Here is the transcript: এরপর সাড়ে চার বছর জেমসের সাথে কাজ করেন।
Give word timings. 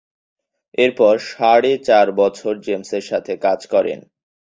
এরপর 0.77 1.13
সাড়ে 1.29 1.71
চার 1.87 2.07
বছর 2.19 2.53
জেমসের 2.65 3.03
সাথে 3.09 3.33
কাজ 3.45 3.59
করেন। 3.73 3.99